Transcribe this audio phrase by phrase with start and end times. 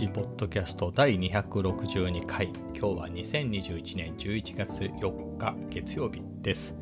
[0.00, 2.46] しポッドキャスト第262回。
[2.46, 6.74] 今日は2021年11月4日月曜日です。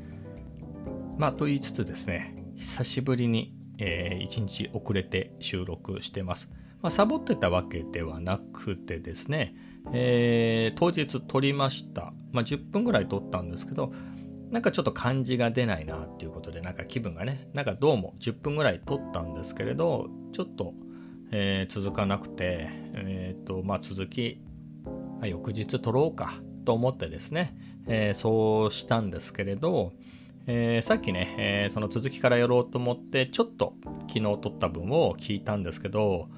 [1.16, 6.48] まあと言いつつですね久しぶりに、えー、1日遅れて収録してます、
[6.80, 9.52] まあ、サボってたわけではなくてですね、
[9.92, 13.92] えー、当日撮りました、まあ、10分ぐらい撮ったんですけど
[14.52, 20.72] なんかちょっと感じが出ないなっていうことでなんか気分がねなんかどうも10分ぐらい撮ったんですけれどちょっと
[21.30, 24.40] えー、続かなくて、えーとまあ、続き、
[25.20, 29.92] ま、翌日撮ろうかと思ってですね、えー、そうしたんですけれど、
[30.46, 33.74] えー、さっきね、えその続きからやろうと思ってちょっと
[34.08, 36.28] 昨日撮った分を聞いたんですけど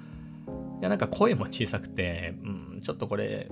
[0.81, 3.49] いやなんか声も小さくて、うん、ちょっとこれ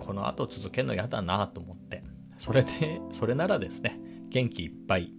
[0.00, 2.02] この後続けるの嫌だなと思って
[2.38, 3.98] それでそれならですね
[4.30, 5.12] 元気いっぱい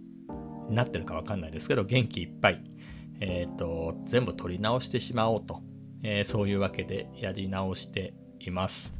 [0.68, 2.64] なってるかわかんないですけど元気いっぱい
[3.20, 5.62] えーと、全部取り直してしまおうと、
[6.02, 8.92] えー、そういうわけでやり直しています。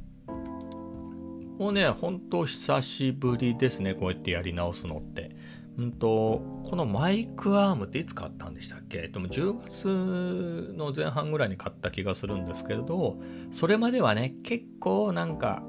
[1.58, 5.36] もうね、ほんと久しぶりですね、こうやってやり直すのって。
[5.76, 9.08] うんと、このマイクアームっていつ買ったんでしたっけ？
[9.08, 13.18] でも10月の前半ぐらいに買った気がするんですけれど、
[13.50, 15.62] それまではね、結構なんか、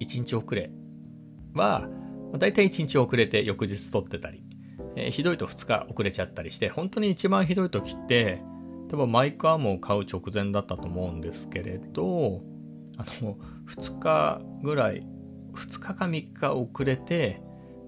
[0.00, 0.70] 1日遅れ
[1.54, 1.88] は、
[2.38, 4.42] だいたい1日遅れて翌日撮ってたり、
[4.96, 8.42] えー、ひどいと2日遅れちゃったりして、本当に一番ひどい時って、
[8.90, 12.40] 多分マイクアームを買う直前だったと思うんですけれど、
[12.96, 13.36] あの、
[13.68, 15.06] 2日ぐらい、
[15.54, 17.40] 2日か3日遅れて、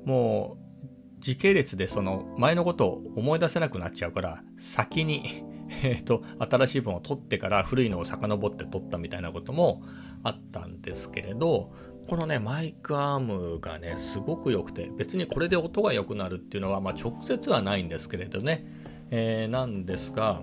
[0.04, 5.44] もう時系列でその前のことを思い出せなくなっちゃうから、先に
[5.82, 9.82] えっと、新しい分を取ってから古いのを遡って取ったみたいなことも
[10.22, 11.72] あったんですけれど、
[12.08, 18.66] このね、マイクアームがね、すごく良くて、別にこれで音が良くなるっていうのは、まあ、直接はないんですけれどね、
[19.10, 20.42] えー、なんですが、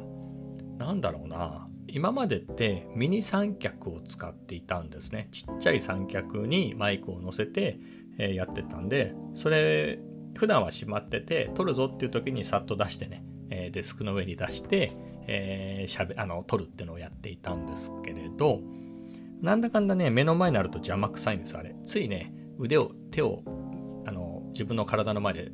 [0.77, 5.29] なんだろうな、今までってミニ三脚を使っていたんですね。
[5.31, 7.79] ちっちゃい三脚にマイクを乗せて、
[8.17, 9.99] え、やってたんで、それ、
[10.35, 14.93] 普段は閉まってて、撮るぞっていう時にさっと出してね、え、デスクの上に出して、
[15.27, 18.61] えー、しゃべあの撮るっていうのをやっていたんですけれど、
[19.41, 21.75] なんだかんだね、目の前になると邪魔くさいんですあれ。
[21.85, 23.43] ついね、腕を、手を、
[24.05, 25.51] あの、自分の体の前で、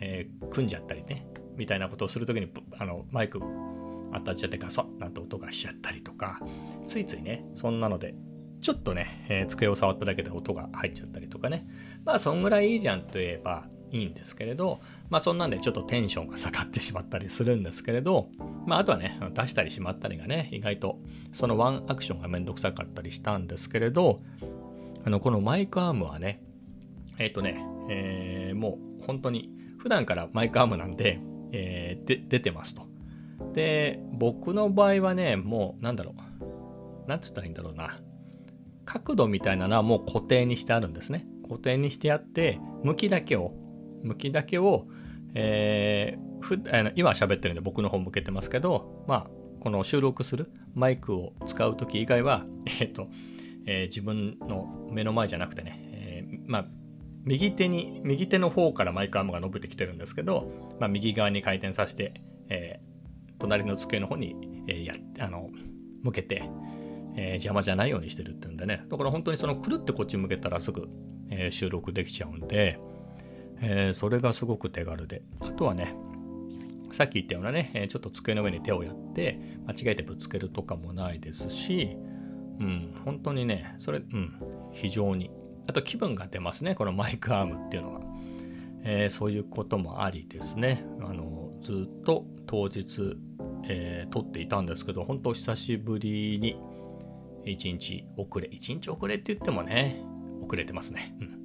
[0.00, 1.26] えー、組んじゃったりね、
[1.56, 2.48] みたいなことをするときに、
[2.78, 3.40] あの、マイク
[4.12, 6.40] 当たっちゃってガソッなんて音がしちゃったりとか、
[6.86, 8.14] ついついね、そんなので、
[8.60, 11.64] ちょっとね、えー、机を触っただけで音が入っちゃったりとかね。
[12.04, 14.80] まあ、そんぐらいいいじゃんといえばいいんですけれど、
[15.12, 18.30] まあ、そんなんでちょっとテンションが下がってしまったりするんですけれど、
[18.64, 21.00] まあ、あとはね、出したりしまったりがね、意外と
[21.32, 24.20] そのワンアクションがめんどくさかったりしたんですけれど、
[25.04, 26.42] あの、このマイクアームはね、
[27.18, 31.20] えっ、ー、とね、えー、もう本当に普段からマイクアームなんで、
[31.52, 32.86] えー、で出てますと。
[33.52, 36.14] で、僕の場合はね、もうなんだろ
[37.04, 38.00] う、なんつったらいいんだろうな。
[38.86, 41.26] 角度みたいなのはもう固定にしてあるんですね。
[41.42, 43.52] 固定にしてあって、向きだけを、
[44.04, 44.86] 向きだけを、
[45.34, 53.08] えー、ふあの今喋ってるんで僕の方向けてますけど、まあ、この収録するマイクを使う時以外は、 え、ー、と、
[53.66, 56.64] えー、自分の目の前じゃなくてね、えー、まあ、
[57.24, 60.50] 右手に、右手の方からマイクアームが伸びてきてるんですけど、
[60.80, 62.14] まあ、右側に回転させて、
[62.48, 62.80] え、
[63.38, 64.34] 隣の机の方に、
[64.66, 65.50] え、やあの
[66.02, 66.42] 向けて、
[67.16, 70.88] え、邪魔じゃないようにしてるっていうんでね、だから本当にそのくるってこっち向けたらすぐ、
[71.30, 72.80] え、収録できちゃうんで、
[73.62, 75.94] えー、それがすごく手軽で、あとはね、
[76.90, 81.96] さっき言ったようなね、ちょっと机の上に手をやって間違えてぶつけるとかもないですし、
[82.60, 84.34] うん、本当にね、それ、うん、
[84.72, 85.30] 非常に。
[85.68, 88.12] あと気分が出ますね、このマイクアームっていうのは。
[88.84, 90.84] えー、そういうこともありですね。
[91.00, 93.16] あのずっと当日、
[93.68, 96.56] えー、撮っていたんですけど、本当久しぶりに
[97.44, 100.02] 1日遅れ、1日遅れって言ってもね、
[100.44, 101.14] 遅れてますね。
[101.20, 101.41] うん、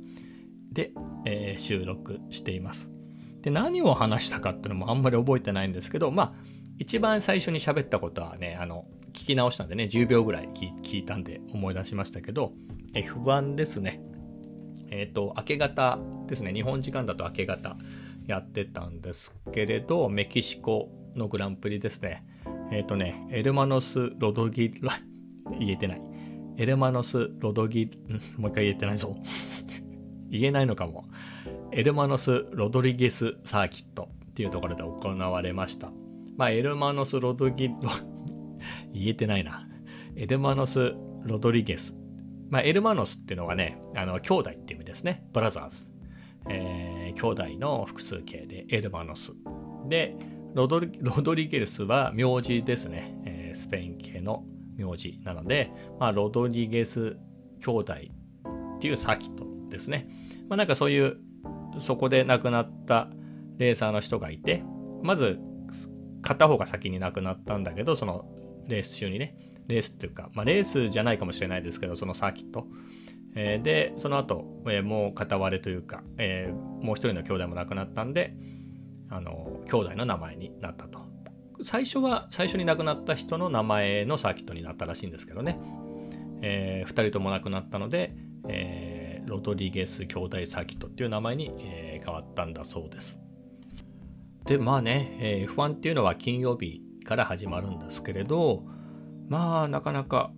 [0.77, 0.91] で、
[1.25, 2.87] えー、収録しています。
[3.41, 6.33] で、何を話したかっていうのもあんまり覚えてないんですけど、まあ、
[6.77, 12.53] 一番最初に喋ったことはね、あの、聞き直したんでね、10秒ぐらい聞いたんで思い出しましたけど、
[12.93, 14.01] F1 ですね。
[14.91, 15.97] えっ、ー、と、明け方
[16.27, 17.75] ですね、日本時間だと明け方
[18.27, 22.23] やってたんですけれど、メキシコのグランプリですね。
[22.71, 24.99] えっ、ー、とね、エルマノス・ロドギラ、
[25.59, 26.01] 言えてない。
[26.57, 27.89] エルマノス・ロドギ、
[28.37, 29.15] もう一回言えてないぞ。
[30.29, 31.05] 言えないのかも。
[31.71, 35.91] エルマノス・ロドリゲスサーキットっていうところで行われました。
[36.37, 37.69] まあ、エルマノス・ロドギ、
[38.93, 39.67] 言えてないな。
[40.15, 40.93] エルマノス・
[41.23, 41.93] ロドリゲス。
[42.49, 45.25] まあ、エルマノスっていうのはね、あの、兄弟っていう意味ですね。
[45.33, 45.87] ブラザーズ。
[46.49, 49.33] えー、兄弟の複数形でエルマノス。
[49.89, 50.15] で、
[50.53, 50.79] ロド
[51.35, 54.43] リゲスは名字ですね、えー、スペイン系の
[54.77, 57.17] 名字なので、まあ、ロドリゲス
[57.59, 60.07] 兄弟っていうサーキットですね。
[60.49, 61.17] まあ、なんかそういう
[61.79, 63.09] そこで亡くなった
[63.57, 64.63] レーサーの人がいて
[65.03, 65.39] まず
[66.21, 68.25] 片方が先に亡くなったんだけどその
[68.67, 69.35] レース中にね。
[69.67, 72.67] レースっていうか、まあ、レースじゃないかもしれないですけどそのサーキット、
[73.35, 78.33] えー、でその後、えー、もう片割れというか、えー、もう一人の兄弟も亡くなったんで
[79.09, 81.05] あの兄弟の名前になったと。
[81.63, 85.59] 最初は最初に亡くなった人の名前のサーキットになったらしいんですけどね、
[86.43, 88.13] え、2人とも亡くなったので、
[88.47, 88.86] え、
[89.27, 93.19] ロドリゲス兄弟サーキットっていう名前に、えー、変わったんだそうです
[94.45, 98.63] でまあね、えー、F1 っていうのは金曜日から始まるんですけれど
[99.27, 100.31] まあなかなか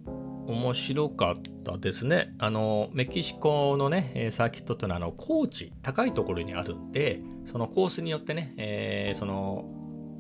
[0.48, 2.32] 面白かったですね。
[2.40, 9.66] あのメキシコのねサーキットというのはあの高地高いところにあるんでそのコースによってね、えー、その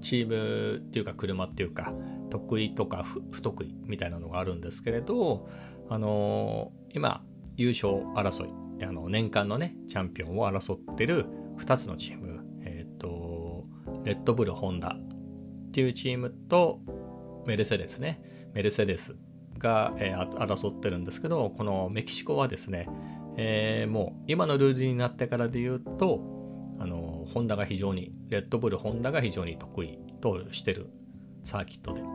[0.01, 1.93] チームっていうか車っていうか
[2.29, 5.49] 得意とか不得意みたいなのがあるんですけれど
[5.89, 7.23] あの今
[7.59, 11.25] 優勝争いあの年間のねチャンピオンを争ってる
[11.59, 13.65] 2つのチームえっ、ー、と
[14.05, 16.79] レッドブルホンダっていうチームと
[17.45, 18.21] メルセデスね
[18.53, 19.13] メルセデス
[19.57, 22.87] が、えー、争ってるんですけどこのメキシコはですね、
[23.37, 26.21] えー、もう今のルールになってからで言うと
[26.79, 30.89] あのホンダが非常にレッドブルホンダが非常に得意としてる
[31.43, 32.09] サーキットで、ま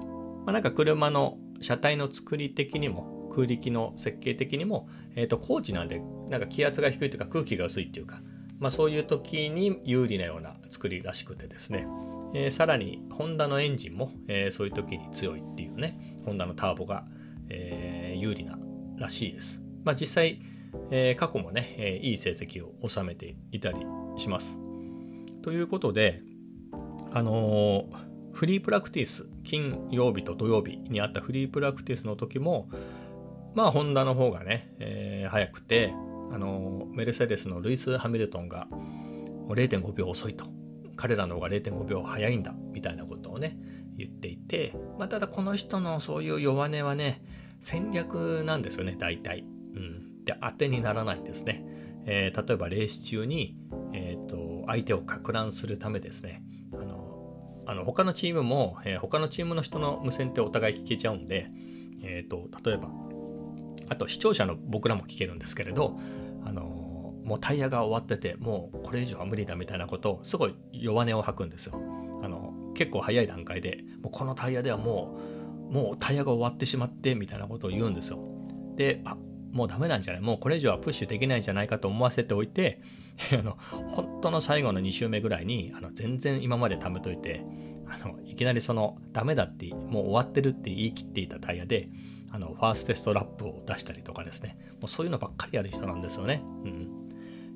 [0.46, 8.20] あ、なんか車の車体の作り的にも空力の設計的にも、えー、と高地なんでなんか気圧が低いというか空気が薄いっていうか、
[8.58, 11.86] まあ、そういう時に有利なような作りらしくてですね、
[12.34, 17.04] えー、さらにホンダのエンジンも、えー、そういう時に強いっていうねホンダのターボが、
[17.48, 18.58] えー、有利な
[18.96, 19.60] らしいです。
[19.84, 20.40] まあ、実際、
[20.90, 23.78] えー、過去もね、えー、いい成績を収めていたり
[24.16, 24.56] します。
[25.42, 26.22] ということで、
[27.12, 27.86] あの、
[28.32, 32.68] フリープラクティス、金曜日と土曜日にあったフリープラクティスの時も、
[33.54, 35.92] まあ、ホンダの方がね、えー、早くて、
[36.32, 38.66] あのメルセデスのルイス・ハミルトンが
[39.48, 40.46] 0.5秒遅いと。
[40.96, 43.56] 彼らの方が0.5秒早いんだ、みたいなことをね、
[43.96, 47.22] 言っていて、まあ、ただこの人のそういう弱音はね、
[47.60, 49.44] 戦略なんですよね、大体。
[49.74, 50.24] うん。
[50.24, 51.64] で、当てにならないんですね。
[52.06, 53.56] えー、例えばレース中に、
[53.92, 56.42] えーと、相手をか乱するためですね、
[56.74, 57.04] あの
[57.66, 61.48] あの他のチームも、えー、他のチームの人の無線ってお互い聞けちゃうんで、
[62.02, 62.88] えーと、例えば、
[63.88, 65.98] あと視聴者の僕らも聞けるんですけれど、
[66.44, 66.62] あの
[67.24, 71.80] もうタイヤが終わってて、もうこれ以上は無理だみたいなことをすごい弱音を吐くんですよ。
[72.22, 75.18] あの結構早い段階でもうこのタイヤではも
[75.70, 78.18] うもうタイヤが終わってしまってみたいなことを言うんですよ。
[78.76, 79.16] であ
[79.52, 80.22] もうダメなんじゃない？
[80.22, 82.80] もうこれ以上はプッシュできないんじゃないかと思わせておいて
[83.32, 87.44] あの本当の最後の2周目ぐらいにあの全然今まで貯めといて
[87.86, 91.88] あのいきなりそのダメだってもう終わってるって言い切っていたタイヤで
[92.34, 96.42] あのファーストテストラップを出したりとかですねもうそういうのばっかりやる人なんですよね。
[96.44, 96.88] うん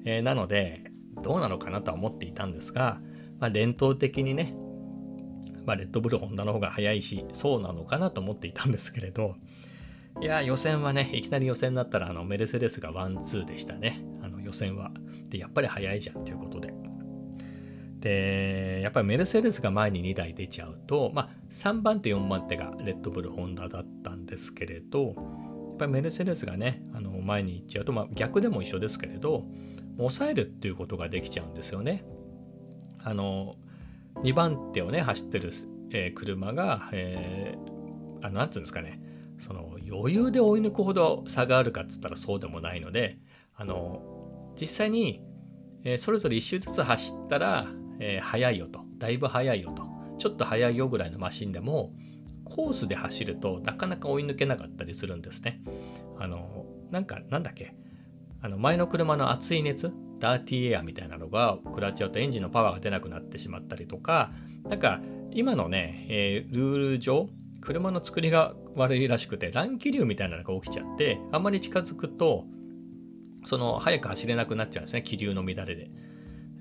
[0.05, 0.85] えー、なので
[1.23, 3.01] どうなのかなとは思っていたんですが、
[3.41, 4.55] まあ、伝統的にね
[5.67, 9.35] まあ、レッドブルホンダの方が早いし、そうなのかなと思っていたんですけれど、
[10.23, 14.03] いや、予選はね、いきなり予選になったら、あの、メルセデスがワン、ツーでしたね。
[14.23, 14.91] あの、予選は。
[15.29, 16.73] で、やっぱり早いじゃんということで。
[18.01, 29.45] で、やっぱりメルセデスが前に2台出ちゃうと、まあ、3番手、4番手がレッドブルホンダだったんですけれど、やっぱりメルセデスがね、あの前に行っちゃうと、まあ、逆でも一緒ですけれど、
[29.97, 32.05] 抑えるっていうことができちゃうんですよね。
[33.03, 33.57] あの、
[34.23, 35.53] 2番手をね走ってる、
[35.91, 39.01] えー、車が、えー、あのなんつうんですかね
[39.39, 43.19] その余裕で追い抜くほど差があるかっつったらそうでもないので
[43.55, 45.23] あの実際に、
[45.85, 47.69] えー、それぞれ1周ずつ走ったら、
[48.01, 49.85] えー、速いよとだいぶ速いよと
[50.19, 51.91] ちょっと速いよぐらいのマシンでも
[52.45, 55.61] コースで走るとなかなか追い抜けなかったりするんですね。
[56.19, 57.75] あのなんかなんだっけ
[58.41, 64.31] あの前の車の熱い熱ダーティーエアみたいなのが食らっちゃうとエンジンのパワーが出なくなってしまったりとか
[64.65, 65.01] なんか
[65.31, 67.29] 今のね、えー、ルール上
[67.61, 72.45] 車の作りが悪いらしくて乱気流みたいなのが起きちゃってあんまり近づくと
[73.45, 75.91] その早く走れなくなっちゃうんですね気流の乱れで。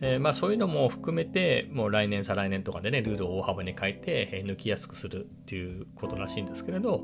[0.02, 7.04] えー、まあそういうのも含めてもう来年再来年とかでねルールを大幅に変えて、えー、抜きやすくするっていうことらしいんですけれど、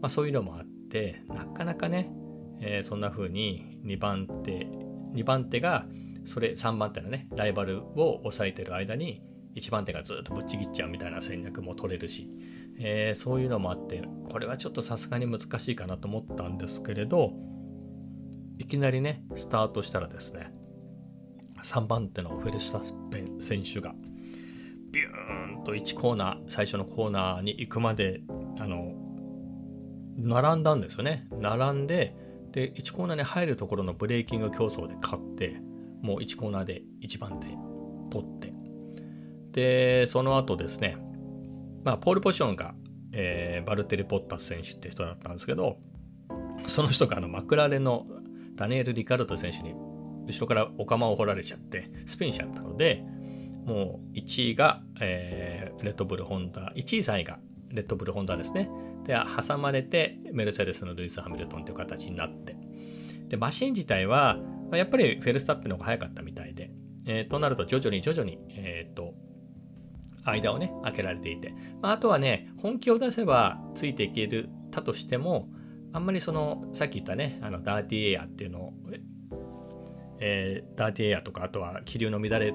[0.00, 2.12] まあ、そういうのもあってなかなかね
[2.62, 4.66] えー、そんな風に2番手
[5.14, 5.84] 2番手が
[6.24, 9.22] それ3番手のねライバルを抑えてる間に
[9.56, 12.30] 1番手がずっとぶっちぎっちゃうみたいな戦略も取れるし、
[12.78, 17.32] えー、そういうのもあってこれはちょっとさすがに難しいかなと思ったんですけれど
[18.58, 20.54] いきなりねスタートしたらですね
[21.62, 23.94] 3番手のフェルスタスペン選手が
[24.90, 28.20] ビューンと1コーナー最初のコーナーに行くまで
[28.58, 28.92] あの
[30.18, 31.26] 並んだんですよね。
[31.32, 32.14] 並んで
[32.52, 35.56] で1コーナーに入るところのブレーキング競争で勝って
[36.02, 37.46] もう1コーナーで1番手
[38.10, 38.52] 取って。
[39.52, 40.96] でその後ですね
[41.84, 42.74] まあポールポジションが、
[43.12, 45.78] えー、バルテリ・ポッタス選手って人だったんですけど
[46.66, 48.06] その人があのマクラーレンの
[48.54, 49.74] ダニエル・リカルト選手に
[50.26, 53.04] 後ろからお釜を掘られちゃってスピンしちゃったので
[53.64, 57.38] もう1位が、えー、レッドブル・ホンダ1位3位が
[57.70, 58.70] レッドブル・ホンダですね。
[59.04, 62.56] で挟まれてメルセデスのルイス・ハミルトンという形になって。
[63.28, 64.38] でマシン自体は
[64.72, 66.70] やっぱりフェルスタップの方が早かったみたいで、
[67.06, 69.14] えー、となると徐々に徐々に、えーと、
[70.24, 75.48] 間をね開けられていて、まあ、あとはね本気を出せばついていけるたとしても
[75.92, 78.74] あんまりそのさっき言ったねあのダーティーエアっていうのを
[80.24, 82.54] えー、ダーティエアとかあとは気流の乱れ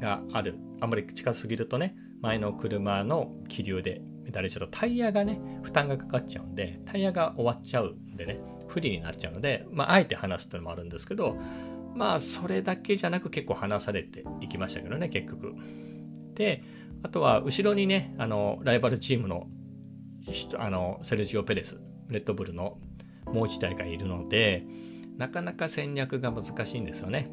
[0.00, 0.56] がある。
[0.80, 4.00] あんまり近すぎるとね前の車の気流で
[4.32, 11.36] 乱れちゃうとタイヤがね負担がかかっちゃうんでタイヤが終わっちゃうんでね不利になっちゃうので、まあ、あえて離すっていうのもあるんですけど
[11.94, 15.54] まあそれだけじゃなく結構離されていきましたけどね結局。
[16.34, 16.62] で
[17.02, 19.48] あとは後ろにねあのライバルチームの
[20.58, 22.78] あのセルジオ・ペレスレッドブルの
[23.26, 24.62] もう1台がいるので
[25.18, 27.30] なかなか戦略が難しいんですよね。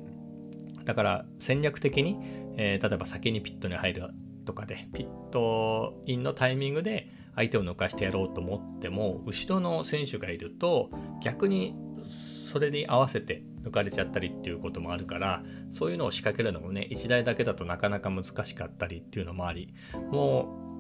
[0.84, 2.18] だから戦略的に、
[2.58, 4.10] えー、例えば先にピットに入る
[4.46, 10.90] とかでピットインのタイミングで相手を抜かしてやろうと思っても後ろの選手がいると
[11.22, 19.74] 逆にそれに合わせて抜かれちゃったりっていうこともあるからそういうのを仕掛けるのもね1台だけだとなかなか難しかったりっていうのもあり
[20.12, 20.75] も、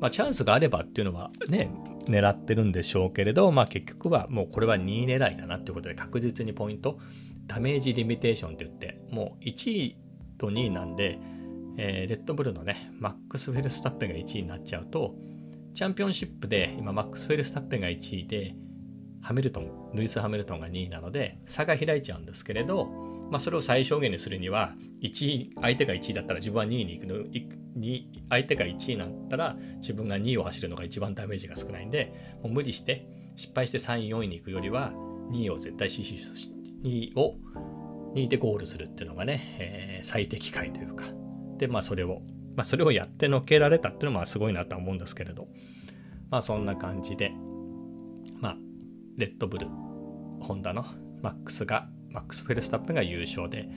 [0.00, 1.70] まあ、チャンスがあればっていうのはね
[2.06, 6.98] 狙ってるんでしょうけれど、まあ、結局はもうこれは2位狙いだなっていうことで確実にポイント
[7.46, 9.96] ダメージリミテーションって言ってもう1位
[10.38, 11.18] と2位なんで、
[11.76, 15.14] えー、レッドブルのねマックス・フェルスタッペンが1位になっちゃうと
[15.74, 18.54] チャンピオンシップで今マックス・フェルスタッペンが1位で
[19.20, 27.24] ハミルトンルイス・ハミルトンが2位なので差が開いちゃうんですけれどまあ、それを最小限にするには1位相手が1位だったら自分は2位に行くの
[28.30, 33.04] 相手が1位になったら自分が2位を走るのが一番ダメージが少ないんでもう無理して
[33.36, 34.92] 失敗して3位4位に行くよりは
[35.30, 36.50] 2位を絶対死守し
[36.82, 37.36] 2位を
[38.14, 41.04] 2位でゴールするっていうのがね、えー、最適解というか。
[41.58, 42.22] でまあそれを
[42.56, 45.48] まあそれをやってのけられたっていうのもすごいなとは思うんですけれど。
[46.30, 47.30] まあそんな感じで
[48.40, 48.56] まあ
[49.16, 49.66] レッドブル
[50.40, 50.84] ホンダの
[51.22, 53.68] マックスがマックス・フェルスタッペンが優勝で、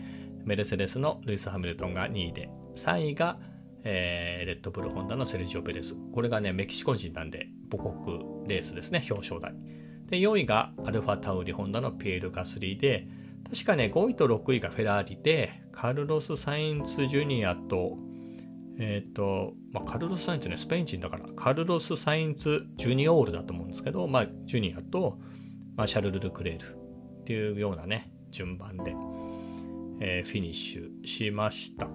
[0.46, 3.38] メルセデスのルイス・ハミルトンが2位で、3位が、
[3.84, 5.96] えー、レッドブル・ホンダのセルジオ・ペレス。
[6.14, 9.54] これがね、メキシコ人なんで、母国レースですね、表彰台。
[10.10, 13.06] で、4位がアルファ・タウリ・ホンダのピエール・ガスリーで、
[13.50, 17.98] 確かね、5位と6位がフェラーリで、カルロス・サインツ・ジュニアと、
[18.78, 25.20] えっ、ー、と、まあ、カルロス・サインツね、スペイン人だから、カルロス・サインツ・ジュニオールだと思うんですけど、まあ、ジュニアと、
[25.76, 26.76] まあ、シャルル・ルクレール
[27.22, 28.96] っていうようなね、順番で、
[30.00, 31.86] えー、フィニッシュしました。
[31.86, 31.90] い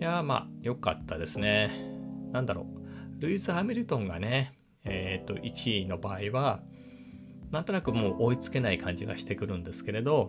[0.00, 1.70] やまあ良かったですね。
[2.32, 2.66] なんだろ
[3.18, 3.20] う。
[3.20, 6.62] ルイス・ハミルトンがね、えっ、ー、と1位の場合は
[7.50, 10.28] なんとなくもう追いつけない感じがしてくるんですけれど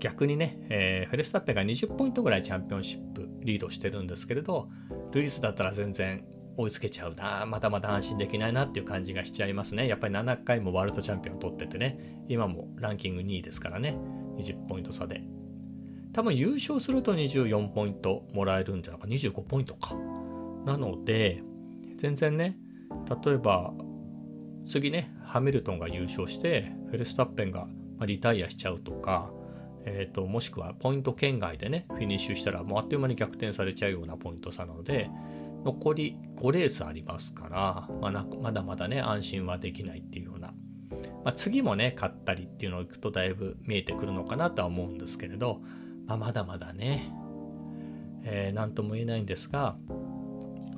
[0.00, 4.68] 逆にね、えー、フェルスタッペが20ポイントぐらいチャンピオンシップリードしてるんですけれど
[5.12, 6.24] ルイスだったら全然
[6.56, 9.88] 追いつけちゃうな、まだまだ安心できないなっていう感じがしちゃいますね。
[9.88, 13.96] やっぱり7回もワールドチャンピオン取っててね、今もランキング2位ですからね、
[14.36, 15.22] 20ポイント差で。
[16.12, 19.94] 多分優勝すると24ポイントもらえるんじゃないか、25ポイントか。
[20.64, 21.40] なので、
[21.96, 22.58] 全然ね、
[23.24, 23.72] 例えば、
[24.66, 27.66] 次ね、ハミルトンが優勝して、フェルスタッペンが
[28.06, 29.32] リタイアしちゃうとか、
[29.84, 35.10] えーと、もしくはポイント圏外でね、フィニッシュしたら、もうあっという間に逆転されちゃうようなポイント差なので、
[35.64, 40.52] 残り5レースありますから、まあ、まだまだね、安心はできないっていうような。
[41.24, 45.60] まあ、次もね、買ったりっていうのをいくとだいぶ見えてくるのかなとは思うんですけれど、
[46.06, 47.12] まあ、まだまだね、
[48.24, 49.76] えー、とも言えないんですが、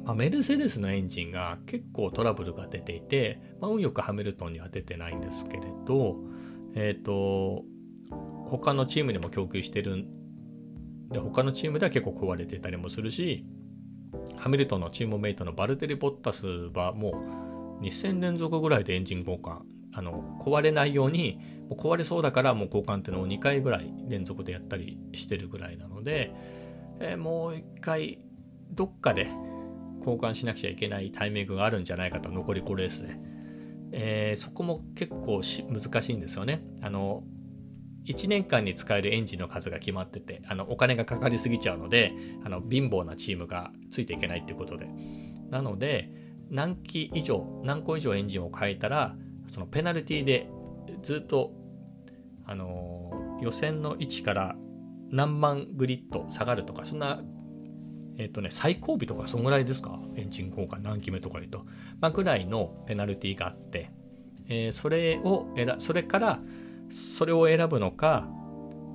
[0.05, 6.17] まあ、メルセデスのエンジンが結構トラブルが出ていて、まあ、運よくハミルトンには出てないんですけれど、
[6.75, 7.63] えっ、ー、と、
[8.47, 10.07] 他のチームにも供給してるん
[11.09, 13.47] で、他のチームでは結構壊れてたりもするし、
[14.45, 19.61] ハミルトンのチームメイトのバルテリ・ボッタスはもう2戦連続ぐらいでエンジン交換
[19.95, 26.35] あの壊れないようにもう壊れそうだからもう交換っていうのを2回ぐらい連続でやったりしてるぐらいなので、
[27.01, 28.19] えー、もう1回
[28.71, 29.29] どっかで
[30.01, 33.17] 交換しなくちゃいけないタイミングがあるんじゃないかと残り5レースで、
[33.93, 36.61] えー、そこも結構難しいんですよね。
[36.83, 37.25] あの
[38.07, 42.13] 1年間に使えるエンジンの数が決まっててあのお金がかかりすぎちゃうので
[42.45, 44.87] あの貧乏なチームがついていけないっていうことで。
[45.51, 46.11] なので
[46.51, 49.15] 何機以上何個以上エンジンを変えたら
[49.49, 50.49] そのペナルティで
[51.03, 51.53] ずっと
[52.45, 54.57] あの予選の位置から
[55.11, 57.23] 何万グリッド下がるとかそんな
[58.19, 59.99] えっ、ー、とね最後尾とかそんぐらいですか？
[60.17, 61.65] エンジン交換何機目とか言うと、
[62.01, 63.91] まあ、ぐらいのペナルティがあって、
[64.49, 66.41] えー、それをそれから
[66.91, 68.29] それを選ぶのか、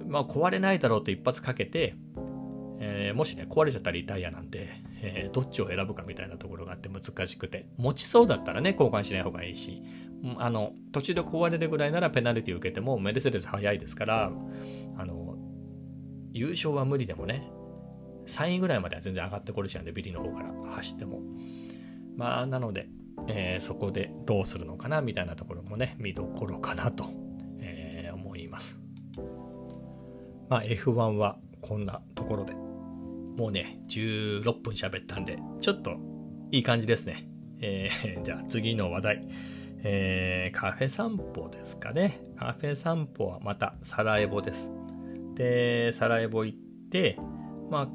[0.08, 1.96] まあ、壊れないだろうと一発かけて、
[2.80, 4.70] えー、もしね壊れちゃったらリタイヤなんで、
[5.02, 7.68] えー、どっちを選ぶかみたいなところがあって難しくて。
[7.78, 9.82] 持ちそうだったらね交換しない方がいいし
[10.38, 14.32] あの途中で壊れるぐらいならペナルティ受けてもメルセデス早いですから
[14.98, 15.38] あの
[16.34, 17.50] 優勝は無理でもね
[18.28, 21.20] 3位ぐらいまでは全然上がってこれちゃうんでビリの方から走っても。
[22.20, 22.90] まあなので、
[23.30, 27.06] えー、そこでどうするのかなみたいなところもね見どころかなと、
[30.50, 35.96] まあ F1 はこんなところでもうね16分喋ったんでちょっと
[36.52, 37.28] いい感じですね、
[37.62, 39.28] えー、 じゃあ次の話題
[39.82, 42.20] えー、カフェ散歩ですかね。
[42.38, 44.70] カフェ散歩はまたサラエボです。
[45.36, 46.58] で、サラエボ行っ
[46.92, 47.16] て、
[47.70, 47.88] まあ、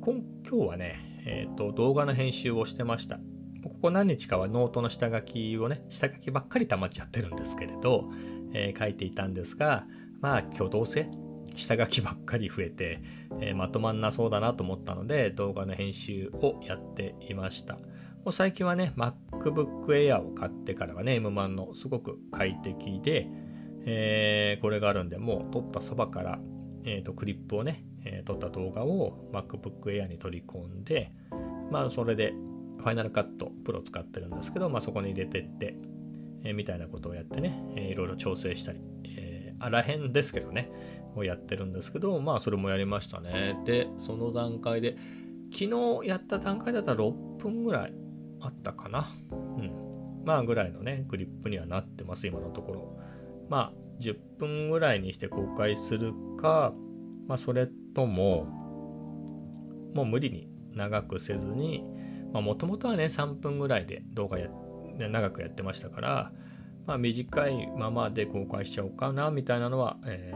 [0.00, 3.18] 今今日はね、えーと、動画の編集をしてました。
[3.64, 8.06] ここ何日かはノートの下書きをね、下書きばっかり溜まっちゃってるんですけれど、
[8.52, 9.86] えー、書いていたんですが、
[10.20, 11.08] まあ今日どうせ
[11.56, 13.00] 下書きばっかり増えて、
[13.40, 17.74] えー、まとまんなそうだなと思ったので動画の編集をやっていました。
[18.24, 23.28] もう最近はね、MacBook Air を買ってからはね、M1 のすごく快適で、
[23.84, 26.38] えー、これがあるんで、もう撮ったそばから、
[26.86, 31.12] えーと、クリップをね、えー、撮った動画を MacBook Air に取り込んで、
[31.70, 32.32] まあそれで
[32.82, 35.76] Final Cut Pro 使ってるんですけど、まあそこに入れてって、
[36.44, 40.70] えー、みたいなことをやってね、えー、いろいろ調整したり、えー、あらへんですけどね、
[41.16, 43.56] をやってるんですけど、まあそれもやりましたね。
[43.64, 44.96] で、その段階で、
[45.52, 45.66] 昨
[46.02, 47.94] 日やった段階だったら6分ぐらい
[48.40, 49.08] あったかな。
[49.30, 50.24] うん。
[50.24, 52.98] まあぐらいのね、グリップにはなってます、今のところ。
[53.48, 56.72] まあ10分ぐらいにして公開するか、
[57.26, 58.46] まあそれとも、
[59.94, 61.84] もう無理に長くせずに、
[62.32, 64.48] まあもともとはね、3分ぐらいで動画や、
[64.98, 66.32] 長くやってましたから、
[66.86, 70.32] まあ短いままで公開しちゃおうかな、みたいなのは、え、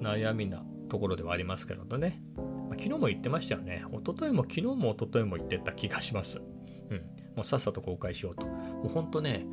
[0.00, 2.22] 悩みなところではありますけどね。
[2.36, 3.84] まあ、昨日も言ってましたよね。
[3.88, 6.38] 一昨日も昨日も一昨日も言ってた気がします。
[6.38, 6.96] うん。
[7.36, 8.46] もうさっさと公開しようと。
[8.46, 9.46] もうほんとね、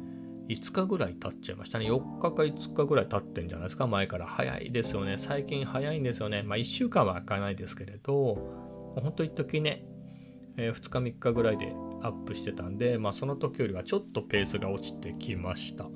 [0.50, 1.86] 5日ぐらい経っちゃいましたね。
[1.86, 4.26] 4日か5日ぐらい経ってんじゃないですか、前から。
[4.26, 5.18] 早いですよね。
[5.18, 6.44] 最近早いんですよね。
[6.44, 8.36] まあ1週間は開かないですけれど、
[8.96, 9.84] ほんと一時ね、
[10.58, 15.88] えー、2日3日ぐらいでアップしてたんで、まあその時よりはちょっとペースが落ちてきました。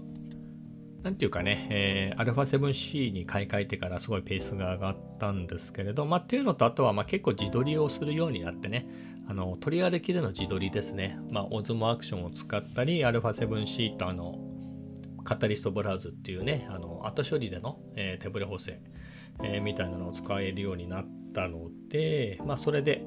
[1.03, 8.87] なんていうかね、えー、α7C に買い替えてからすごいペースが上がったんですけれど、まあっていうのとあとはまあ結構自撮りをするようになってね、
[9.27, 14.39] あのトリアレキでの自撮りですね、まあ、オズモアクションを使ったり α7C とあの
[15.23, 18.81] カタリストブラウズっていうねあの後処理での、えー、手ブレ補正、
[19.43, 23.03] えー、みたいなのを使えるようになったので、まあ、それで、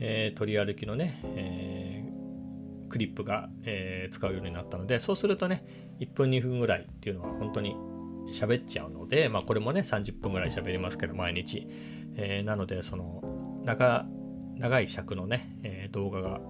[0.00, 1.65] えー、取り歩きのね、えー、
[2.88, 5.64] クリップが、えー、使うようになったのでそうするとね
[6.00, 7.76] 1分2分ぐらいっていうのは本当に
[8.32, 11.66] 喋っちゃうので、まあ、これもね30分ぐらい喋りますけど毎日、
[12.16, 13.22] えー、なのでその
[13.64, 14.06] 中
[14.58, 16.40] 長い尺のね、えー、動画が、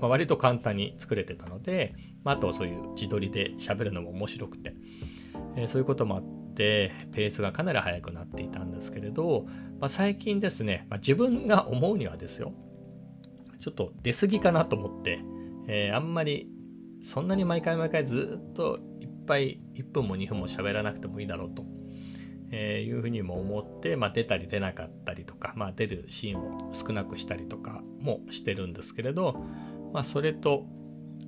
[0.00, 4.74] まあ、割と簡単に作れてたので、まあ、あとはそういう自撮りで喋るのも面白くて、
[5.56, 9.46] えー、そういうこともあってペースがかなり速くなっていたんですけれど、
[9.80, 12.52] まあ、最近ですね、まあ、自分が思うにはですよ
[13.58, 15.18] ちょっと出過ぎかなと思って、
[15.68, 16.48] えー、あんまり
[17.02, 21.64] そんなに毎回毎回ずっといっぱい1分も2分も喋らなくてもいいだろうと
[22.50, 29.44] えー、いうふうにも思って、まあ、出たり出なかったりとか、まあ、出るシーンを少なくしたりとかもしてるんですけれど、
[29.92, 30.64] まあ、それと、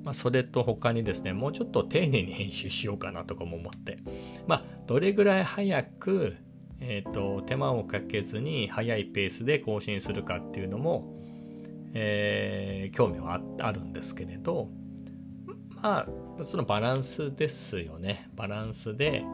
[0.05, 3.99] まあ、それと他にですねもうちょっと丁寧に編集しようかなとかも思って、
[4.47, 6.37] まあ、どれぐらい早く、
[6.81, 11.18] えーと、手間をかけずに速いペースで更新するかっていうのも、
[11.95, 14.69] えー、興味はあるんですけれど
[15.83, 16.07] ま
[16.41, 18.29] あそのバランスですよね。
[18.37, 19.25] バランスで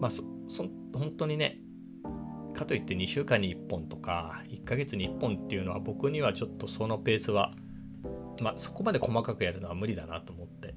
[0.00, 1.58] まあそそ本当にね
[2.54, 7.52] かといって2週間に1本とか1ヶ月に1本っていうのは僕にはちょっとそのペースは
[8.40, 10.74] まあそこまで細かくやるのは無理だなと思って。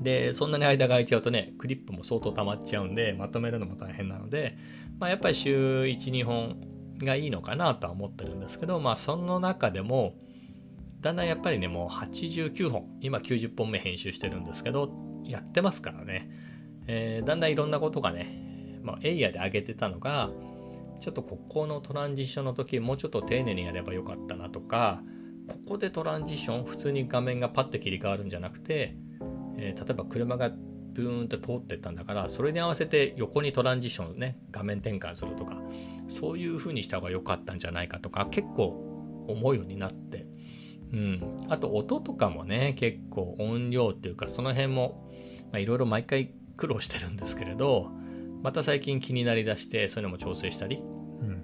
[0.00, 4.58] でそんなに間が空いちゃうとねクリップも相当溜まっちゃうんでまとめるのも大変なので、
[4.98, 6.60] まあ、やっぱり週12本
[7.02, 10.14] がいいのかなとは思ってるんですけどまあその中でも
[11.00, 14.90] だんだんやっぱりねもう89本今90本目編集してるんですけど
[15.24, 16.30] やってますからね、
[16.86, 18.44] えー、だんだんいろんなことがね
[18.84, 20.30] まあ、エイヤーで上げてたのが、
[21.00, 25.02] ちょっとここのトランジションの時もうちょっと丁寧にやればよかったなとか、
[25.48, 28.94] ここでトランジション普通に画面がパッて切り替わるんじゃなくて、
[29.56, 35.56] えー、例えば車がブーンと通ってったんだからそれに合わせて横にトランジションね画面転換するとか
[36.08, 40.26] そういう風にした方が良かったんじゃないかとか結構思うようになって。
[40.92, 45.10] うん、あと音とかもね結構音量っていうかその辺も
[45.54, 47.90] いろいろ毎回苦労してるんですけれど
[48.42, 51.42] また最近気になりだしてそういうのも調整したり、うん、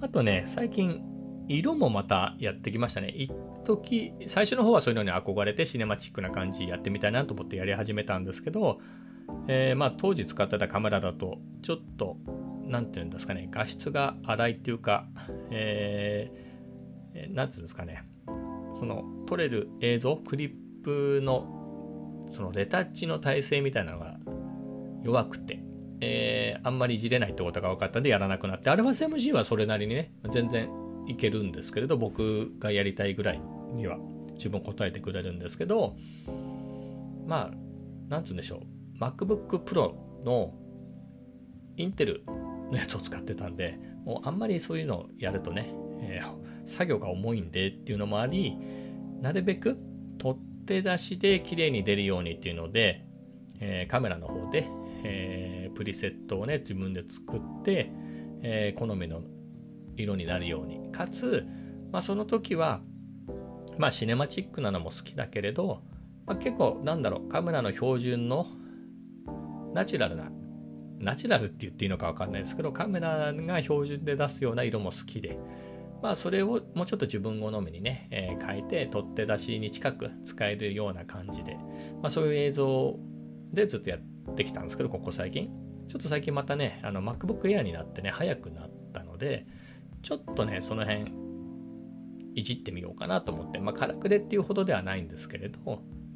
[0.00, 1.02] あとね最近
[1.48, 3.08] 色もまたやってきましたね。
[3.08, 3.32] 一
[3.64, 8.78] 時最初の方はそういうのに憧れてシネマチックな感じやってみたいなと思ってやり始めたんですけど、
[9.48, 12.16] えー、まあ当時使ってたカメラだとちょっと
[12.70, 15.06] 何て言うんですかね画質が荒いっていうか、
[15.50, 16.50] えー
[17.14, 18.04] えー、なんつうんですかね、
[18.74, 24.16] その撮れる映像、クリップのそのレタッチの体制みたいなのが
[25.02, 25.62] 弱くて、
[26.00, 30.70] えー、あんまりいじれないってことが分かったんでやらなくなって、α7G はそれなりにね、全然
[31.08, 33.40] いけるんですけれど、僕がやりたいぐらい
[33.74, 33.98] には
[34.36, 35.96] 十分答えてくれるんですけど、
[37.26, 37.54] まあ、
[38.08, 38.62] なんつうんでしょ
[38.96, 40.54] う、MacBook Pro の
[41.76, 42.24] インテル
[42.70, 48.56] のやつを使ってたんで、もうあんまりそういうのをやるとね、えー、作業が重いんでっていうのもあり
[49.20, 49.76] なるべく
[50.18, 53.04] 取っ手出しで綺麗に出るようにっていうので、
[53.58, 54.68] えー、カメラの方で、
[55.02, 57.90] えー、プリセットをね自分で作って、
[58.42, 59.22] え、好みの
[59.96, 60.92] 色になるように。
[60.92, 61.44] かつ、
[61.90, 62.82] まあ、その時は
[63.78, 65.82] まあシネマチックなのも好きだけれど、
[66.24, 68.46] まあ、結構なんだろうカメラの標準の
[69.74, 70.30] ナチュラルな
[71.00, 75.38] ナチュラルって言っていいのか分かんないですけどカメラが標準で出すような色も好きで、
[76.02, 81.56] まあ、それをもうちょっと自分好みにね、えー、変えて取っ手出しに近く使えるような感じで、
[82.02, 82.98] まあ、そういう映像
[83.52, 85.50] でずっとやってきたんですけど、ここ最近。
[85.88, 89.46] ちょっと最近またね、あの MacBook Air になってね、早くなったので、
[90.02, 91.12] ちょっとね、その辺、
[92.34, 95.58] いじってみようかなと思って、まあ、からくれっていうほどではないんですけれど、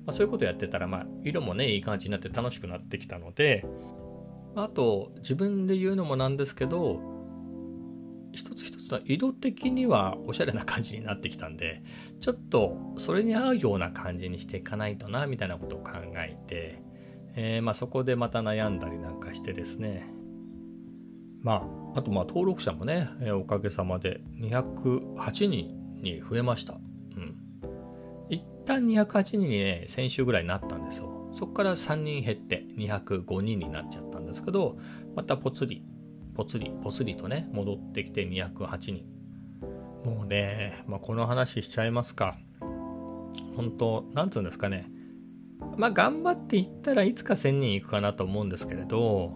[0.07, 3.65] まあ、そういうことやってたら、まあ、色もね、いい感じになって楽しくなってきたので、
[4.57, 7.01] あと、自分で言うのもなんですけど、
[8.33, 11.85] 一つ一つの色的にはおしゃれな感じになってきたんで
[12.21, 16.83] ちょっとそれに合うような感じにしていかないとなみたいなことを考えて、
[17.37, 20.11] えー、まあ、そこでまた悩んだりなんかしてですね
[21.43, 21.63] ま
[21.95, 26.75] ああとまあ登録者もね、えー、おかげさまで208人に増えました。
[26.75, 27.37] うん。
[28.29, 31.31] 一旦208人にね、先週ぐらいになったんですよ。
[31.33, 34.77] そこから3人減って205人になっちゃったですけど、
[35.17, 35.83] またぽつり
[36.35, 39.05] ぽつりぽつりとね戻ってきて208人。
[40.05, 42.37] もうね、まあ、この話しちゃいますか。
[43.57, 44.87] 本当なんつうんですかね。
[45.77, 49.33] まあ頑張っていったらいつか1000人いくかなと思うんですけれど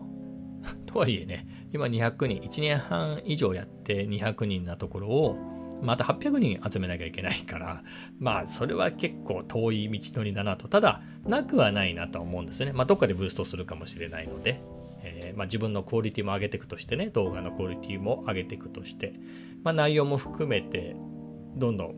[0.87, 5.37] とはいえね今200人1年半以上やって200人なところを
[5.83, 7.83] また800人集めなきゃいけないから
[8.19, 10.69] まあそれは結構遠い道のりだなと。
[10.69, 12.73] ただなくはないなと思うんですね。
[12.73, 14.61] まあどっかでブーストするかもしれないので。
[15.03, 19.15] えー、まあ、自分のクオリティも上げていくとしてね動画のクオリティも上げていくとして、
[19.63, 20.97] まあ、内容も含めて
[21.57, 21.95] どんどん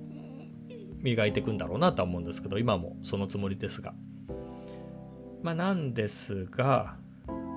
[0.99, 3.95] 磨いていくんだろうなとは思うんですけど今もそのつもりですが。
[5.43, 6.97] まあなんですが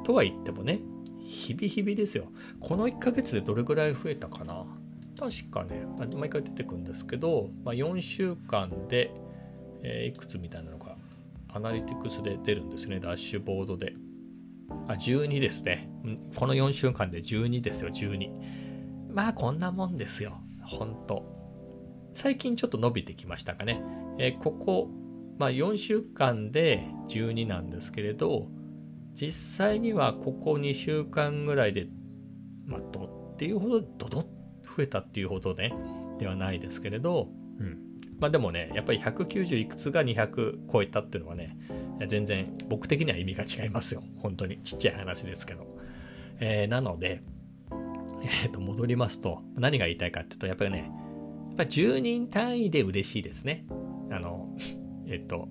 [0.05, 0.79] とは言ってもね
[1.25, 2.27] 日々日々ですよ。
[2.61, 4.63] この1ヶ月でどれぐらい増えたかな？
[5.19, 9.11] 確かね毎回出てくんですけど、まあ、4週間で、
[9.83, 10.95] えー、いくつみたいなのが
[11.49, 13.93] アナリティクスで出るんですねダッシュボードで。
[14.87, 15.89] あ、12ですね。
[16.35, 18.29] この4週間で12ですよ、12。
[19.13, 20.39] まあ、こんなもんですよ。
[20.61, 21.25] ほんと。
[22.13, 23.81] 最近ちょっと伸びてきましたかね。
[24.19, 24.89] えー、ここ、
[25.37, 28.47] まあ、4週間で12なんですけれど、
[29.13, 31.87] 実際にはここ2週間ぐらいで、
[32.65, 34.25] まあ、どっていうほど、ドドッ
[34.75, 35.71] 増えたっていうほどね、
[36.17, 37.77] ではないですけれど、うん。
[38.19, 41.57] まあでもね、やっぱり190いくつが200超えたっていうのはね、
[42.07, 44.03] 全然僕的には意味が違いますよ。
[44.21, 45.67] 本当にちっちゃい話ですけど。
[46.39, 47.21] えー、なので、
[48.23, 50.91] えー、と戻りますと、何が言いたいかっていうと、やっぱりね、
[51.47, 53.65] やっぱ10人単位で嬉しいですね。
[54.11, 54.45] あの、
[55.07, 55.47] えっ、と、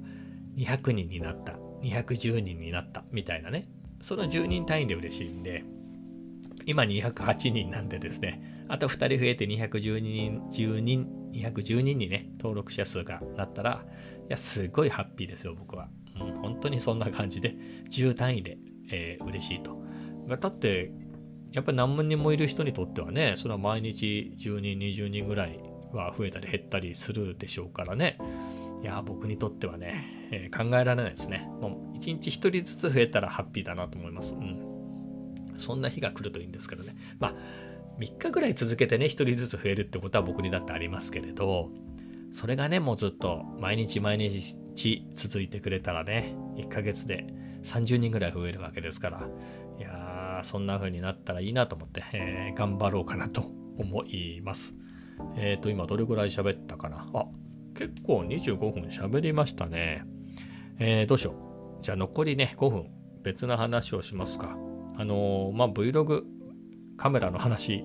[0.57, 3.69] 200人になった、210人になったみたいなね。
[4.01, 5.65] その10人単位で嬉しいんで、
[6.67, 13.85] 今208人なんでですね、あと2人増えて212人、10人、210人にね、登録者数がなったら、
[14.29, 15.89] いや、すごいハッピーですよ、僕は。
[16.43, 17.57] 本当にそんな感じで、
[17.91, 18.59] 10単位で、
[18.91, 19.83] えー、嬉しいと。
[20.29, 20.93] だって、
[21.53, 25.61] やっぱり何万人もいる人にとってはね、それは毎日10人、20人ぐらい
[25.93, 28.19] は増えたり減ったりするでしょうからね。
[28.83, 31.49] いや、僕にとってはね、えー、考えられないですね。
[31.61, 34.35] もう1日1人ずつ増えたらハッピーだなと思います。
[34.35, 35.59] うん。
[35.59, 36.97] そんな日が来るといいんですけどね。
[37.21, 37.35] まあ、
[37.99, 41.69] 3日ぐらい続けてね1人ずつ増えるってことは僕にだってありますけれど
[42.33, 44.57] それがねもうずっと毎日毎日
[45.15, 47.27] 続いてくれたらね1ヶ月で
[47.63, 49.29] 30人ぐらい増えるわけですから。
[49.79, 54.75] いやーそんな風になったらいいなと思って、えー、頑張ろうかなと思います。
[55.37, 57.09] えっ、ー、と今どれぐらい喋ったかな？
[57.15, 57.27] あ
[57.75, 60.05] 結構25分喋りましたね。
[60.79, 61.33] えー、どうしよ
[61.81, 61.83] う。
[61.83, 62.91] じゃあ残りね5分。
[63.23, 64.57] 別の話をしますか。
[64.97, 66.23] あのー、まあ Vlog
[66.97, 67.85] カメラの話。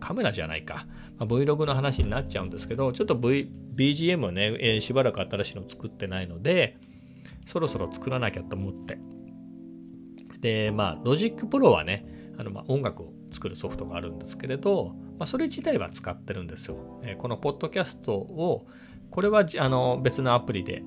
[0.00, 0.86] カメラじゃないか、
[1.20, 6.78] まあ、Vlog の話になっちゃうんですけど、ちょっと、v、BGM をね、えー、しばらく新しいの作ってないので、
[7.46, 8.98] そろそろ作らなきゃと思って。
[10.40, 12.06] で、まあ、Logic Pro はね、
[12.38, 17.00] あのまあ音楽を作るソフトがあるんですけれど、まあ、それ自体は使ってるんですよ。
[17.02, 18.66] えー、このポッドキャストを、
[19.10, 20.82] これはあの別のアプリで、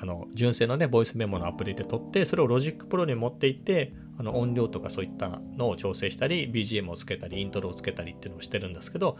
[0.00, 9.18] あの純正のね、ボイスメモのアプリで撮って、それを Logic Pro に持っていって、あの音量とかそういったのを調整したり BGM をつけたりイントロをつけたりっていうのをしてるんですけど、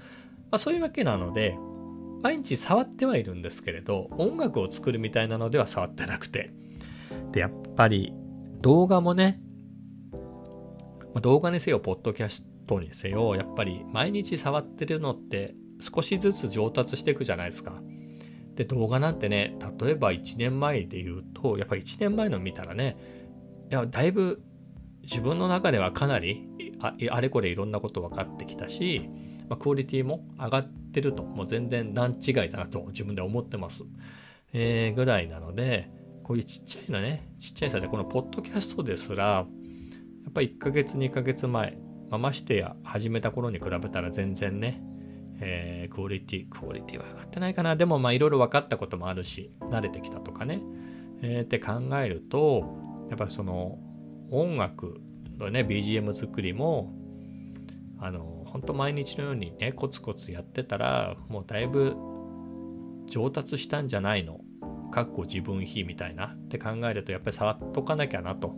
[0.51, 1.57] まあ、そういうわけなので
[2.23, 6.53] 毎日触ってはいるんですけれど音楽を作るみたいなのでは触ってなくて
[7.33, 8.15] でやっぱり
[8.61, 9.39] 動画もね
[11.13, 17.75] ま動画にせよポッドキャストにせよやっぱり毎日触ってるのって少しずつ上達していくじゃないですか。
[18.55, 22.97] で動画なんてね例えば1年前で言うとやっぱり1年前の見たらね
[23.71, 24.41] いやだいぶ
[25.05, 26.49] 自分の中ではかなり
[26.81, 29.09] あれこれいろんなこと分かってきたし、
[29.49, 33.83] まあ、クオリティも上がってるともう全然段違いだなと自分で思ってます、
[34.53, 35.91] えー、ぐらいなので
[36.23, 39.47] こういうちっちゃいのねちっちゃいさでこのポッドキャストですらや
[40.31, 41.79] っぱ1ヶ月2ヶ月前、
[42.11, 44.83] まあ、ましてや始めた頃に比べたら全然ね
[45.41, 47.77] えー、クオリティ、クオリティは上がってないかな。
[47.77, 50.63] でも、まあ、いろいろ分かったこともあるし、慣れてきたとかね。
[51.23, 53.79] えー、って考えると、やっぱその、
[54.41, 55.01] 音楽
[55.39, 56.93] のね BGM 作りも
[57.99, 61.97] あの本当毎日のようにねコツコツやってたらもうだいぶ
[63.07, 64.41] 上達したんじゃないの。
[64.93, 68.55] かっこ自分比みたいなって考えるとやっぱり触っとかなきゃなと。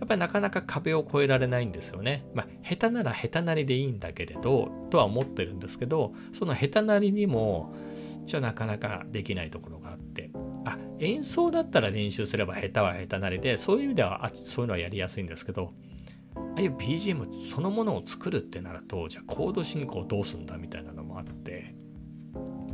[0.00, 2.24] やっぱりなかなか壁を越えられないんですよね。
[2.32, 7.74] まあ、下手なら下手なりでいいんだけれど、とは思ってるんですけど、その下手なりにも、
[8.24, 10.27] じゃなかなかできないところがあって、
[11.00, 15.72] 演奏だったら練習すれば下手は下手なりでそういう意味ではあそういうのはやりやすいんですけど
[16.36, 21.74] ああいう BGM そのものを作るってなるとじゃあコード進行どうすんだみたいなのもあって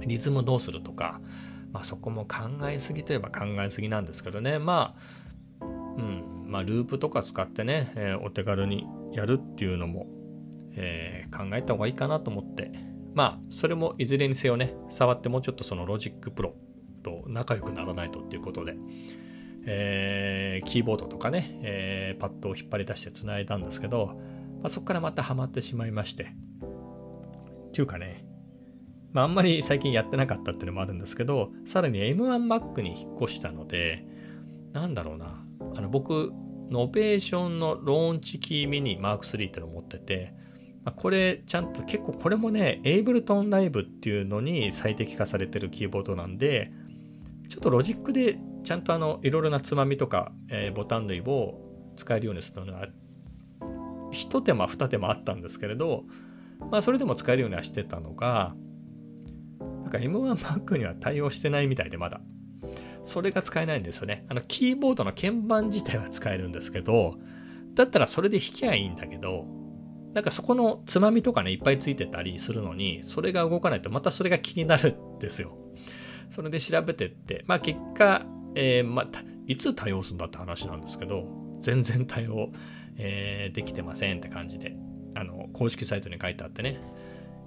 [0.07, 1.21] リズムどうするとか、
[1.73, 4.59] まあ、そこも考えすぎといえば考えすぎなんですけどね。
[4.59, 4.95] ま
[5.61, 10.07] あうんまあループとか使ってね、えー、お手軽にやるっていうのも、
[10.77, 12.71] えー、考えた方がいいかなと思って。
[13.15, 16.57] まあそれもいずれにせよね触ってもうちょっとそのロジックプロ
[17.05, 18.75] と仲良くならないとっていうことで、
[19.67, 24.19] えー、キーボードとかね、えー、パッドを引っ張り出してつないだんですけど、
[24.63, 26.25] まあ、そこからまたハマってしまいまして。
[26.25, 28.25] っていうかね、
[29.13, 34.05] まあ、あんまり最近やってなかったっていうのもあるんですけど、さらに M1Mac に引っ越したので、
[34.73, 35.45] なんだろうな、
[35.77, 36.33] あの僕、
[36.71, 40.35] Novation の Launchkey Mini Mark III っていうのを持ってて、
[40.85, 46.73] ま、これちゃんと結構これもね、Ableton Live っていうのに最適化されてるキーボードなんで、
[47.49, 51.61] ちょっとロジックでちゃんとあのいろいろなつまみとか、えー、ボタン類を
[51.97, 52.87] 使えるようにするのは
[54.11, 56.05] 一手間二手間あったんですけれど
[56.71, 58.55] まあそれでも使えるようにはしてたのが
[59.61, 62.21] なんか M1Mac には対応してないみたいでまだ。
[63.05, 64.25] それが使えないんですよね。
[64.29, 67.17] あのキーボードの鍵盤自体は使えるんですけど
[67.75, 69.47] だったらそれで弾きゃいいんだけど
[70.15, 75.59] なんかそこのつまみとかねいっぱいついてたりするのにそれが動かないとまたそれが気になるんですよ。
[76.31, 79.07] それで調べてって、まあ結果、えー、まあ、
[79.47, 81.27] いつ対応するんだって話なんですけど、
[81.61, 82.51] 全然対応、
[82.97, 84.77] えー、できてませんって感じで、
[85.15, 86.81] あの、公式サイトに書いてあってね、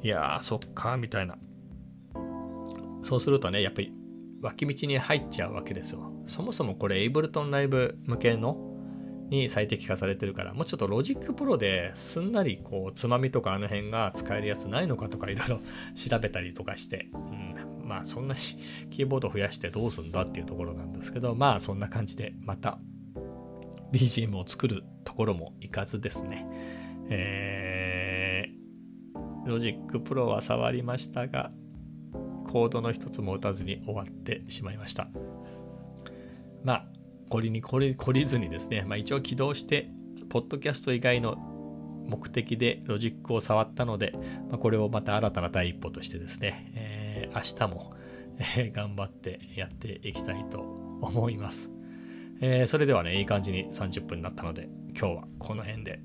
[0.04, 1.38] いやー、そっか、みたいな。
[3.02, 3.94] そうするとね、やっぱり
[4.42, 6.12] 脇道に入っちゃうわけですよ。
[6.28, 8.58] そもそもこれ、 Ableton Live 向けの
[9.30, 15.60] に最適化されてるから、もうちょっと Logic Pro ですんなりこう、つまみとかあの辺が使えるやつないのかとかいろいろ
[15.96, 17.56] 調べたりとかして、うん、
[17.88, 18.42] まあそんなに
[18.92, 22.80] キーボード増やしてどうすんだっていうところなんですけど、まあそんな感じでまた
[23.92, 26.46] BGM を作るところもいかずですね。
[27.10, 31.52] えー、 Logic Pro は触りましたが、
[32.48, 35.08] コードの一つも打たずに終わってしまいました。
[36.64, 36.88] まあ、
[37.30, 39.90] これに懲り懲りずにですね、まあ一応起動して、
[40.30, 41.38] ポッドキャスト以外の
[42.08, 44.14] 目的でロジックを触ったので、
[44.50, 46.72] まあ、これをまた新たな第一歩としてですね、
[47.38, 47.94] 明日も、
[48.40, 50.60] えー、 頑張ってやっていきたいと
[51.02, 51.72] 思います。
[52.42, 56.00] えー、それではね、いい感じに30分になったので、今日はこの辺で。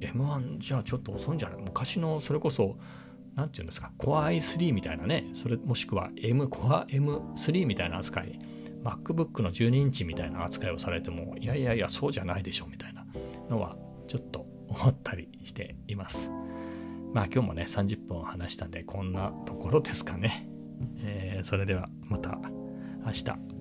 [0.00, 1.62] M1 じゃあちょっと遅いんじゃない？
[1.62, 2.76] 昔のそれこそ
[3.34, 5.24] 何て言うんですか？Core i3 みたいなね。
[5.34, 8.38] それもしくは M Core M3 みたいな扱い。
[8.84, 13.04] MacBook の12インチみたいな扱いをされてもいやいやいやそうじゃないでしょみたいな
[13.50, 16.30] のはちょっと思ったりしています。
[17.12, 20.48] まあ今日もね30分話したんでこんなところですかね、
[20.98, 22.38] えー、それではまた
[23.04, 23.55] 明日。